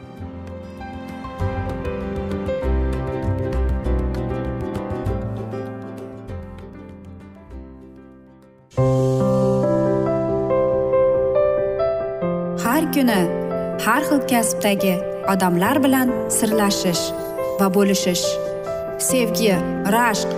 Har 12.65 12.83
kuni 12.95 13.21
har 13.85 14.03
xil 14.09 14.21
kasbdagi 14.33 14.95
odamlar 15.33 15.77
bilan 15.85 16.13
sirlashish 16.39 17.05
va 17.61 17.67
bo'lishish 17.77 18.27
sevgi 19.11 19.55
rashq 19.97 20.38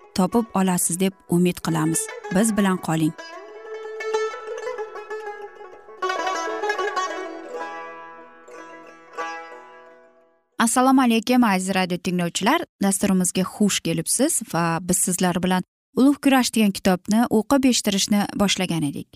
topib 0.15 0.45
olasiz 0.53 0.99
deb 0.99 1.13
umid 1.29 1.57
qilamiz. 1.65 1.99
Biz 2.35 2.57
bilan 2.57 2.77
qoling. 2.77 3.13
Assalomu 10.59 11.01
alaykum 11.01 11.43
aziz 11.43 11.75
radio 11.75 11.97
tinglovchilar. 11.97 12.61
Dasturimizga 12.83 13.41
xush 13.41 13.79
kelibsiz 13.79 14.41
va 14.53 14.79
biz 14.81 14.97
sizlar 14.97 15.43
bilan 15.43 15.63
ulug' 15.97 16.21
kurash 16.23 16.53
degan 16.55 16.71
kitobni 16.71 17.23
o'qib 17.29 17.65
eshittirishni 17.71 18.25
boshlagan 18.35 18.83
edik. 18.83 19.07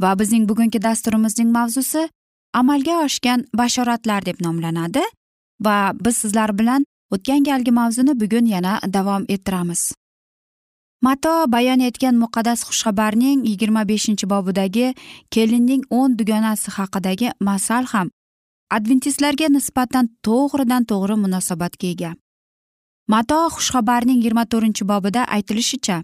Va 0.00 0.18
bizning 0.18 0.48
bugungi 0.48 0.82
dasturimizning 0.82 1.50
mavzusi 1.56 2.08
amalga 2.52 3.00
oshgan 3.04 3.46
bashoratlar 3.54 4.26
deb 4.26 4.40
nomlanadi. 4.40 5.02
Va 5.60 5.92
biz 6.04 6.16
sizlar 6.16 6.58
bilan 6.58 6.84
o'tgan 7.10 7.44
galgi 7.44 7.70
mavzuni 7.70 8.20
bugun 8.20 8.46
yana 8.46 8.80
davom 8.86 9.24
ettiramiz. 9.28 9.92
Mato 11.04 11.34
bayon 11.54 11.80
etgan 11.88 12.16
muqaddas 12.22 12.60
xushxabarning 12.68 13.40
yigirma 13.50 13.82
beshinchi 13.90 14.26
bobidagi 14.32 14.86
kelinning 15.34 15.82
o'n 15.98 16.10
dugonasi 16.18 16.68
haqidagi 16.76 17.28
masal 17.48 17.84
ham 17.92 18.08
adventistlarga 18.76 19.48
nisbatan 19.56 20.06
to'g'ridan 20.26 20.82
to'g'ri 20.90 21.16
munosabatga 21.24 21.86
ega. 21.94 22.10
Mato 23.12 23.40
xushxabarning 23.56 24.18
yigirma 24.20 24.44
to'rtinchi 24.52 24.84
bobida 24.90 25.22
aytilishicha 25.36 25.96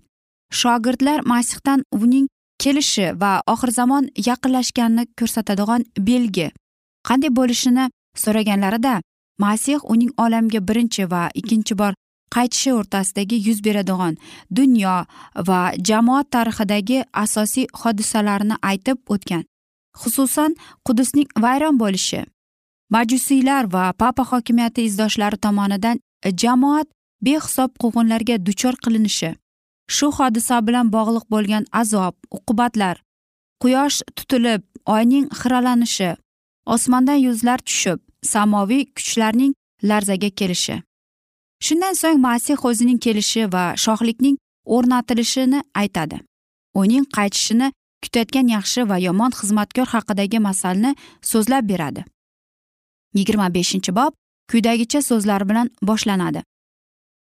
shogirdlar 0.60 1.18
masihdan 1.32 1.80
uning 2.00 2.26
kelishi 2.62 3.06
va 3.22 3.32
oxir 3.52 3.70
zamon 3.78 4.04
yaqinlashganini 4.28 5.04
ko'rsatadigan 5.18 5.82
belgi 6.08 6.48
qanday 7.08 7.30
bo'lishini 7.38 7.84
so'raganlarida 8.22 8.94
masih 9.44 9.78
uning 9.92 10.12
olamga 10.24 10.60
birinchi 10.68 11.02
va 11.12 11.22
ikkinchi 11.40 11.74
bor 11.80 11.92
qaytishi 12.34 12.72
o'rtasidagi 12.78 13.36
yuz 13.46 13.58
beradigan 13.66 14.14
dunyo 14.58 14.96
va 15.48 15.60
jamoat 15.88 16.26
tarixidagi 16.34 16.98
asosiy 17.24 17.66
hodisalarni 17.80 18.56
aytib 18.70 18.98
o'tgan. 19.14 19.42
Xususan 20.00 20.50
qudusning 20.86 21.28
vayron 21.44 21.76
bo'lishi 21.82 22.20
majusiylar 22.90 23.72
va 23.72 23.92
papa 23.92 24.24
hokimiyati 24.24 24.82
izdoshlari 24.88 25.36
tomonidan 25.36 26.00
jamoat 26.42 26.88
behisob 27.26 27.70
quvg'inlarga 27.82 28.36
duchor 28.46 28.74
qilinishi 28.84 29.30
shu 29.96 30.10
hodisa 30.18 30.56
bilan 30.66 30.86
bog'liq 30.96 31.24
bo'lgan 31.34 31.64
azob 31.82 32.14
uqubatlar 32.36 32.96
quyosh 33.62 33.98
tutilib 34.16 34.62
oyning 34.96 35.26
xiralanishi 35.40 36.10
osmondan 36.74 37.18
yulduzlar 37.24 37.58
tushib 37.68 37.98
samoviy 38.32 38.84
kuchlarning 38.96 39.52
larzaga 39.82 40.30
kelishi. 40.38 40.76
Shundan 41.66 41.94
so'ng 42.02 42.18
masih 42.28 42.58
o'zining 42.68 42.98
kelishi 43.04 43.42
va 43.54 43.64
shohlikning 43.84 44.36
o'rnatilishini 44.74 45.60
aytadi. 45.82 46.16
Uning 46.80 47.04
qaytishini 47.16 47.72
kutayotgan 48.02 48.46
yaxshi 48.56 48.88
va 48.90 48.96
yomon 49.06 49.30
xizmatkor 49.38 49.88
haqidagi 49.94 50.38
masalni 50.48 50.90
so'zlab 51.30 51.64
beradi. 51.72 52.04
Yigirma 53.18 53.48
beshinchi 53.56 53.90
bob 53.98 54.12
quyidagicha 54.50 55.00
so'zlar 55.10 55.42
bilan 55.48 55.66
boshlanadi. 55.88 56.40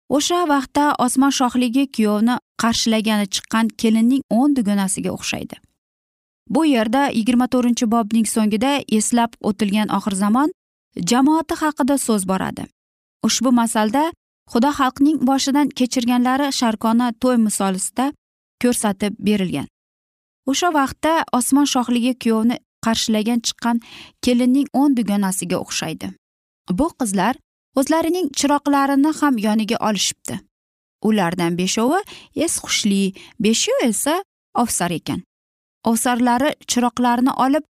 O'sha 0.09 0.39
vaqtda 0.53 0.83
osmon 1.05 1.31
shohligi 1.39 1.83
kuyovni 1.95 2.35
qarshilagani 2.61 3.25
chiqqan 3.33 3.65
kelinning 3.81 4.21
o'n 4.39 4.55
dugonasiga 4.57 5.11
o'xshaydi. 5.17 5.55
Bu 6.53 6.61
yerda 6.65 7.01
yigirma 7.19 7.47
to'rtinchi 7.53 7.85
bobning 7.93 8.27
so'ngida 8.35 8.71
eslab 8.97 9.31
o'tilgan 9.49 9.89
oxir 9.97 10.15
zamon 10.23 10.49
jamoati 11.11 11.55
haqida 11.61 11.95
so'z 12.07 12.23
boradi. 12.31 12.63
Ushbu 13.27 13.51
masalda 13.61 14.03
xudo 14.51 14.69
xalqning 14.79 15.17
boshidan 15.29 15.67
kechirganlari 15.77 16.47
sharkona 16.59 17.07
to'y 17.21 17.37
misolisida 17.47 18.05
ko'rsatib 18.63 19.13
berilgan. 19.27 19.67
O'sha 20.49 20.69
vaqtda 20.79 21.13
osmon 21.37 21.67
shohligi 21.73 22.13
kuyovni 22.23 22.57
qarshilagan 22.85 23.39
chiqqan 23.47 23.77
kelinning 24.23 24.67
o'n 24.81 24.95
dugonasiga 24.97 25.57
o'xshaydi. 25.63 26.07
Bu 26.79 26.87
qizlar 26.99 27.35
o'zlarining 27.79 28.27
chiroqlarini 28.39 29.11
ham 29.19 29.33
yoniga 29.45 29.77
olishibdi. 29.87 30.35
Ulardan 31.07 31.53
beshovi 31.59 31.99
es 32.45 32.53
hushli 32.63 33.01
beshovi 33.45 33.89
esa 33.93 34.15
ovsar 34.61 34.91
ekan. 34.99 35.19
Ovsarlari 35.89 36.49
chiroqlarini 36.71 37.33
olib 37.45 37.63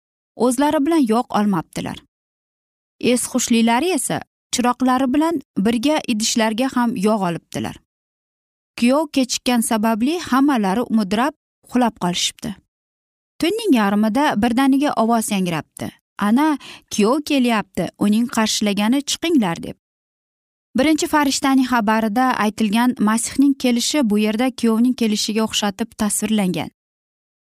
o'zlari 0.45 0.79
bilan 0.85 1.03
yoq 1.13 1.27
olmabdilar. 1.39 1.97
Es 2.99 3.21
xushlilari 3.31 3.89
esa 3.99 4.21
chiroqlari 4.55 5.13
bilan 5.13 5.41
birga 5.65 5.97
idishlarga 6.13 6.69
ham 6.75 6.95
yog' 7.07 7.27
olibdilar 7.31 7.85
kuyov 8.79 9.07
kechikkan 9.07 9.61
sababli 9.61 10.19
hammalari 10.19 10.83
mudrab 10.89 11.33
uxlab 11.63 11.95
qolishibdi. 12.03 12.55
Tunning 13.39 13.75
yarmida 13.75 14.33
birdaniga 14.41 14.91
ovoz 15.03 15.31
yangrabdi. 15.31 15.91
Ana 16.19 16.57
kuyov 16.95 17.21
kelyapti 17.29 17.89
uning 17.99 18.27
qarshilagani 18.27 19.01
chiqinglar 19.01 19.63
deb. 19.63 19.75
Birinchi 20.77 21.07
farishtaning 21.07 21.67
xabarida 21.71 22.25
aytilgan 22.45 22.95
masihning 22.99 23.53
kelishi 23.63 24.09
bu 24.09 24.19
yerda 24.19 24.51
kuyovning 24.51 24.95
kelishiga 25.01 25.43
o'xshatib 25.47 25.89
tasvirlangan. 25.97 26.69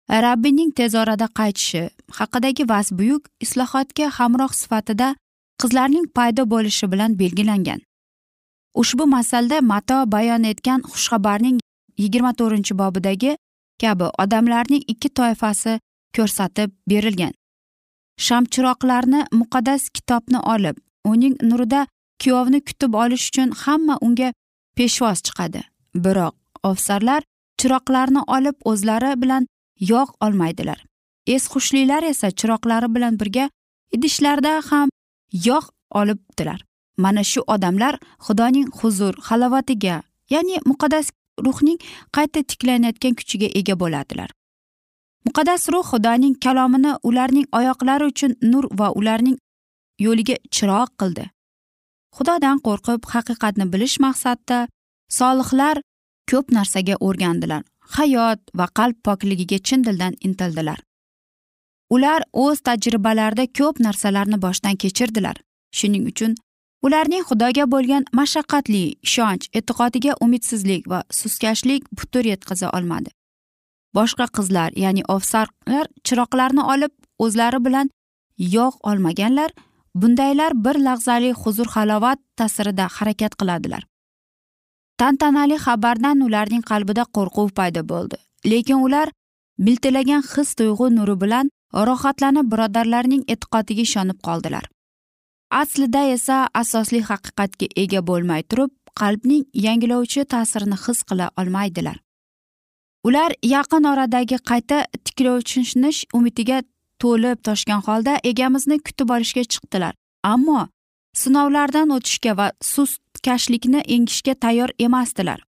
Rabbiyning 0.10 0.72
tez 0.78 0.96
orada 0.96 1.28
qaytishi 1.40 1.90
haqidagi 2.20 2.70
vaz 2.70 2.92
buyuk 2.92 3.30
islohotga 3.42 4.10
hamroh 4.18 4.54
sifatida 4.62 5.16
qizlarning 5.64 6.06
paydo 6.18 6.44
bo'lishi 6.54 6.92
bilan 6.92 7.20
belgilangan. 7.20 7.80
Ushbu 8.82 9.06
masalda 9.16 9.62
mato 9.62 9.98
bayon 10.12 10.44
etgan 10.52 10.82
xushxabarning 10.92 11.58
yigirma 12.04 12.32
to'rtinchi 12.40 12.74
bobidagi 12.82 13.32
kabi 13.82 14.08
odamlarning 14.24 14.84
ikki 14.94 15.10
toifasi 15.20 15.80
ko'rsatib 16.16 16.70
berilgan. 16.90 17.34
Shamchiroqlarni 18.26 19.22
muqaddas 19.40 19.90
kitobni 19.96 20.40
olib 20.54 20.78
uning 21.12 21.36
nurida 21.50 21.82
kuyovni 22.24 22.60
kutib 22.68 22.94
olish 23.04 23.26
uchun 23.30 23.50
hamma 23.64 23.98
unga 24.06 24.30
peshvoz 24.78 25.20
chiqadi. 25.26 25.62
Biroq 26.04 26.36
ofsarlar 26.70 27.22
chiroqlarni 27.60 28.22
olib 28.36 28.56
o'zlari 28.72 29.12
bilan 29.22 29.48
yog' 29.92 30.14
olmaydilar. 30.26 30.80
Esxushlilar 31.36 32.04
esa 32.04 32.28
chiroqlari 32.40 32.96
bilan 32.96 33.20
birga 33.22 33.46
idishlarda 33.96 34.54
ham 34.70 34.90
yog' 35.34 35.70
olibdilar. 35.92 36.60
Mana 36.98 37.24
shu 37.24 37.42
odamlar 37.48 38.00
xudoning 38.26 38.68
huzur 38.80 39.14
halovatiga 39.28 40.04
ya'ni 40.30 40.58
muqaddas 40.66 41.08
ruhning 41.46 41.80
qayta 42.16 42.44
tiklanayotgan 42.50 43.14
kuchiga 43.20 43.48
ega 43.60 43.76
bo'ladilar. 43.80 44.30
Muqaddas 45.26 45.64
ruh 45.74 45.86
xudoning 45.92 46.36
kalomini 46.44 46.92
ularning 47.04 47.48
oyoqlari 47.60 48.06
uchun 48.12 48.32
nur 48.52 48.66
va 48.80 48.88
ularning 49.00 49.38
yo'liga 50.06 50.36
chiroq 50.56 50.90
qildi. 51.00 51.26
Xudodan 52.18 52.58
qo'rqib 52.66 53.02
haqiqatni 53.14 53.66
bilish 53.74 53.98
maqsadida 54.06 54.60
solihlar 55.20 55.76
ko'p 56.30 56.46
narsaga 56.58 56.96
o'rgandilar. 57.08 57.64
Hayot 57.96 58.40
va 58.60 58.68
qalb 58.78 58.98
pokligiga 59.06 59.58
chin 59.68 59.82
dildan 59.86 60.14
intildilar. 60.28 60.80
Ular 61.96 62.22
o'z 62.44 62.58
tajribalarida 62.68 63.46
ko'p 63.58 63.80
narsalarni 63.86 64.38
boshdan 64.46 64.76
kechirdilar. 64.84 65.36
Shuning 65.78 66.06
uchun 66.12 66.36
ularning 66.86 67.24
xudoga 67.30 67.66
bo'lgan 67.74 68.04
mashaqqatli 68.20 68.84
ishonch 69.08 69.46
e'tiqodiga 69.60 70.16
umidsizlik 70.26 70.90
va 70.92 71.00
suskashlik 71.20 71.84
putur 71.98 72.24
yetkaza 72.32 72.68
olmadi. 72.78 73.10
Boshqa 73.98 74.28
qizlar 74.38 74.70
ya'ni 74.84 75.04
ofsarlar 75.16 75.86
chiroqlarni 76.06 76.64
olib 76.74 76.94
o'zlari 77.26 77.60
bilan 77.66 77.88
yog' 78.58 78.78
olmaganlar 78.90 79.50
bundaylar 80.02 80.52
bir 80.66 80.76
lahzalik 80.88 81.36
huzur 81.44 81.68
halovat 81.76 82.20
ta'sirida 82.40 82.86
harakat 82.98 83.34
qiladilar. 83.40 83.84
Tantanali 84.98 85.58
xabardan 85.66 86.22
ularning 86.28 86.64
qalbida 86.72 87.04
qo'rquv 87.16 87.50
paydo 87.60 87.82
bo'ldi 87.92 88.18
lekin 88.52 88.80
ular 88.86 89.08
miltillagan 89.58 90.24
his 90.32 90.50
tuyg'u 90.60 90.90
nuri 90.96 91.16
bilan 91.24 91.50
rohatlanib 91.90 92.52
birodarlarining 92.52 93.24
e'tiqodiga 93.34 93.82
ishonib 93.88 94.20
qoldilar. 94.28 94.66
Aslida 95.52 96.04
esa 96.16 96.38
asosli 96.62 97.02
haqiqatga 97.10 97.68
ega 97.84 98.02
bo'lmay 98.10 98.44
turib 98.50 98.72
qalbning 99.02 99.44
yangilovchi 99.66 100.26
ta'sirini 100.34 100.78
his 100.86 101.04
qila 101.10 101.30
olmaydilar. 101.42 101.98
Ular 103.08 103.32
yaqin 103.56 103.84
oradagi 103.94 104.38
qayta 104.50 104.78
tiklovchinish 105.06 106.00
umidiga 106.18 106.62
to'lib 107.02 107.40
toshgan 107.48 107.82
holda 107.88 108.14
egamizni 108.32 108.78
kutib 108.88 109.10
olishga 109.16 109.44
chiqdilar. 109.54 109.94
Ammo 110.34 110.68
sinovlardan 111.22 111.90
o'tishga 111.98 112.38
va 112.40 112.48
sustkashlikni 112.74 113.82
yengishga 113.94 114.34
tayyor 114.44 114.70
emasdilar. 114.80 115.40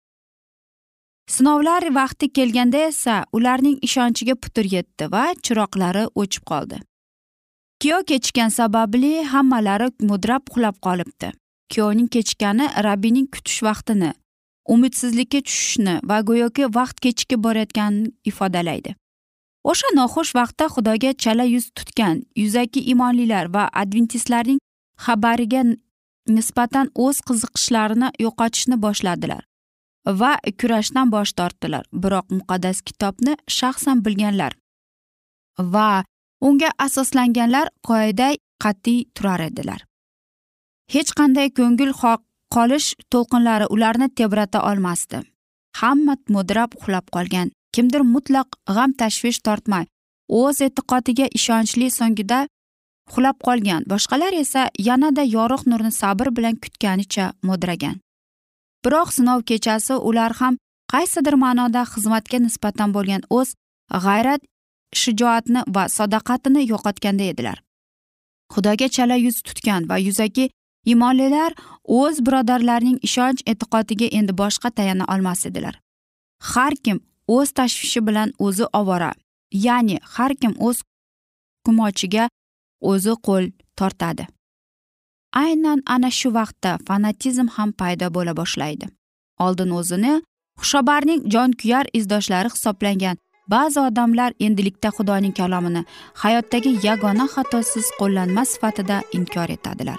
Sinovlar 1.26 1.94
vaqti 1.94 2.32
kelganda 2.32 2.78
esa 2.88 3.24
ularning 3.32 3.78
ishonchiga 3.82 4.34
putur 4.34 4.66
yetdi 4.76 5.10
va 5.12 5.24
chiroqlari 5.44 6.04
o'chib 6.22 6.44
qoldi. 6.50 6.78
Kuyov 7.82 8.04
kechikkan 8.10 8.50
sababli 8.58 9.24
hammalari 9.32 9.88
mudrab 10.10 10.42
uxlab 10.50 10.76
qolibdi. 10.86 11.32
Kuyovning 11.72 12.08
kechikkani 12.14 12.66
rabbiyning 12.86 13.26
kutish 13.34 13.62
vaqtini 13.68 14.12
umidsizlikka 14.74 15.40
tushishni 15.46 15.94
va 16.10 16.20
go'yoki 16.28 16.64
vaqt 16.78 17.00
kechikib 17.04 17.42
borayotganini 17.46 18.12
ifodalaydi. 18.30 18.94
O'sha 19.70 19.88
noxush 19.98 20.32
vaqtda 20.38 20.66
xudoga 20.74 21.10
chala 21.22 21.44
yuz 21.54 21.66
tutgan 21.76 22.22
yuzaki 22.42 22.80
imonlilar 22.92 23.46
va 23.56 23.64
adventistlarning 23.82 24.58
xabariga 25.06 25.62
nisbatan 26.36 26.90
o'z 27.04 27.20
qiziqishlarini 27.28 28.08
yo'qotishni 28.24 28.76
boshladilar. 28.86 29.42
Va 30.06 30.38
kurashdan 30.60 31.10
bosh 31.10 31.32
tortdilar. 31.32 31.84
Biroq 31.92 32.26
muqaddas 32.30 32.82
kitobni 32.82 33.36
shaxsan 33.48 34.04
bilganlar 34.04 34.52
va 35.58 36.04
unga 36.40 36.70
asoslanganlar 36.78 37.68
qoida 37.88 38.28
qat'iy 38.62 39.04
turar 39.14 39.40
edilar. 39.40 39.80
Hech 40.92 41.10
qanday 41.18 41.50
ko'ngil 41.50 41.92
qolish 42.54 42.94
to'lqinlari 43.10 43.66
ularni 43.74 44.08
tebrata 44.08 44.62
olmasdi. 44.70 45.22
Hamma 45.80 46.14
mudrab 46.28 46.70
uxlab 46.78 47.06
qolgan 47.14 47.50
kimdir 47.74 48.02
mutlaq 48.14 48.48
g'am 48.76 48.92
tashvish 49.00 49.40
tortmay 49.46 49.84
o'z 50.28 50.60
e'tiqodiga 50.66 51.26
ishonchli 51.38 51.90
so'ngida 51.98 52.38
uxlab 53.08 53.36
qolgan 53.46 53.82
boshqalar 53.92 54.32
esa 54.42 54.62
yanada 54.88 55.22
yorug' 55.36 55.66
nurni 55.70 55.92
sabr 55.92 56.30
bilan 56.36 56.54
kutganicha 56.62 57.32
mudragan. 57.48 57.96
Biroq 58.84 59.08
sinov 59.16 59.40
kechasi 59.48 59.94
ular 60.08 60.32
ham 60.40 60.54
qaysidir 60.92 61.34
ma'noda 61.44 61.82
xizmatga 61.92 62.38
nisbatan 62.46 62.94
bo'lgan 62.96 63.22
o'z 63.38 63.48
g'ayrat 64.04 64.42
shijoatni 65.00 65.60
va 65.74 65.84
sadoqatini 65.96 66.62
yo'qotganda 66.72 67.24
edilar. 67.32 67.58
Xudoga 68.52 68.88
chala 68.96 69.16
yuz 69.26 69.36
tutgan 69.46 69.88
va 69.90 69.96
yuzaki 70.06 70.44
imonlilar 70.92 71.52
o'z 72.00 72.16
birodarlarining 72.26 72.98
ishonch 73.08 73.40
e'tiqodiga 73.52 74.06
endi 74.18 74.32
boshqa 74.42 74.70
tayana 74.70 75.04
olmas 75.14 75.46
edilar. 75.48 75.74
Har 76.52 76.72
kim 76.84 76.98
o'z 77.36 77.48
tashvishi 77.58 78.00
bilan 78.08 78.32
o'zi 78.46 78.66
ovora 78.80 79.12
ya'ni 79.66 79.98
har 80.14 80.32
kim 80.40 80.54
o'z 80.68 80.78
kumochiga 81.64 82.24
o'zi 82.90 83.12
qo'l 83.26 83.44
tortadi. 83.78 84.26
Aynan 85.42 85.82
ana 85.94 86.10
shu 86.18 86.28
vaqtda 86.38 86.72
fanatizm 86.88 87.48
ham 87.56 87.70
paydo 87.80 88.06
bo'la 88.16 88.32
boshlaydi. 88.40 88.86
Oldin 89.44 89.70
o'zini 89.78 90.14
xushobarning 90.60 91.20
jonkuyar 91.34 91.86
izdoshlari 91.98 92.48
hisoblangan 92.54 93.16
ba'zi 93.54 93.80
odamlar 93.88 94.30
endilikda 94.46 94.88
xudoning 94.96 95.34
kalomini 95.40 95.82
hayotdagi 96.22 96.72
yagona 96.88 97.26
xatosiz 97.34 97.86
qo'llanma 98.00 98.44
sifatida 98.52 98.96
inkor 99.18 99.48
etadilar. 99.56 99.98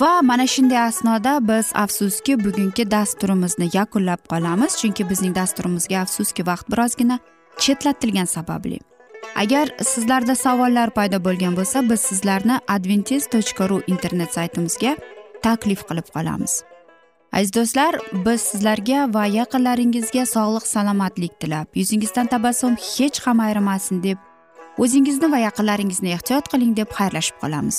Va 0.00 0.22
mana 0.22 0.46
shunday 0.54 0.80
asnoda 0.88 1.32
biz 1.48 1.66
afsuski 1.84 2.32
bugungi 2.44 2.84
dasturimizni 2.90 3.66
yakunlab 3.78 4.20
qolamiz 4.32 4.72
chunki 4.80 5.02
bizning 5.10 5.34
dasturimizga 5.40 5.96
afsuski 6.04 6.42
vaqt 6.50 6.66
birozgina 6.72 7.16
chetlatilgani 7.62 8.26
sababli. 8.36 8.78
Agar 9.42 9.66
sizlarda 9.92 10.34
savollar 10.34 10.90
paydo 10.98 11.18
bo'lgan 11.26 11.56
bo'lsa 11.58 11.82
biz 11.90 12.00
sizlarni 12.10 12.56
adventis 12.74 13.26
tochka 13.34 13.68
ru 13.70 13.80
internet 13.86 14.30
saytimizga 14.36 14.96
taklif 15.42 15.80
qilib 15.88 16.08
qolamiz. 16.14 16.62
Aziz 17.32 17.50
do'stlar 17.56 17.98
biz 18.26 18.40
sizlarga 18.50 19.00
va 19.14 19.24
yaqinlaringizga 19.40 20.24
sog'lik 20.34 20.66
salomatlik 20.74 21.32
tilab 21.40 21.66
yuzingizdan 21.80 22.26
tabassum 22.34 22.76
hech 22.90 23.18
ham 23.26 23.40
ayrimasin 23.46 24.02
deb 24.06 24.18
o'zingizni 24.78 25.32
va 25.34 25.38
yaqinlaringizni 25.48 26.14
ehtiyot 26.16 26.48
qiling 26.52 26.72
deb 26.80 26.88
xayrlashib 26.98 27.36
qolamiz. 27.42 27.78